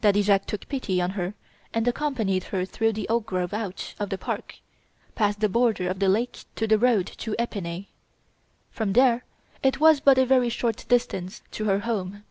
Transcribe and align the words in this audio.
Daddy 0.00 0.22
Jacques 0.22 0.46
took 0.46 0.68
pity 0.68 1.00
on 1.00 1.10
her 1.10 1.34
and 1.72 1.86
accompanied 1.86 2.42
her 2.42 2.64
through 2.64 2.92
the 2.94 3.08
oak 3.08 3.26
grove 3.26 3.54
out 3.54 3.94
of 4.00 4.10
the 4.10 4.18
park, 4.18 4.56
past 5.14 5.38
the 5.38 5.48
border 5.48 5.88
of 5.88 6.00
the 6.00 6.08
lake 6.08 6.44
to 6.56 6.66
the 6.66 6.76
road 6.80 7.06
to 7.18 7.36
Epinay. 7.38 7.86
From 8.72 8.94
there 8.94 9.24
it 9.62 9.78
was 9.78 10.00
but 10.00 10.18
a 10.18 10.26
very 10.26 10.48
short 10.48 10.84
distance 10.88 11.42
to 11.52 11.66
her 11.66 11.78
home. 11.78 12.24